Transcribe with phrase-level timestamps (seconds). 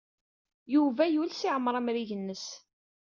[0.73, 2.45] Yuba yules iɛemmeṛ amrig-nnes.